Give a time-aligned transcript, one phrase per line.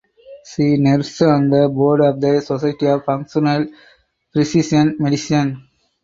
[0.43, 3.67] She serves on the Board of the Society of Functional
[4.33, 5.63] Precision Medicine.